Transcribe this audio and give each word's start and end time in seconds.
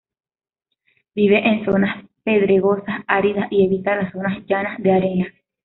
Vive 1.13 1.47
en 1.47 1.63
zonas 1.63 2.03
pedregosas 2.23 3.03
áridas, 3.05 3.51
y 3.51 3.65
evita 3.65 3.95
las 3.95 4.11
zonas 4.11 4.43
llanas 4.47 4.81
de 4.81 4.91
arena. 4.93 5.27